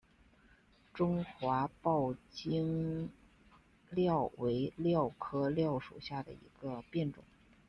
[0.95, 3.11] 中华抱茎
[3.93, 7.23] 蓼为蓼科蓼属下的一个变种。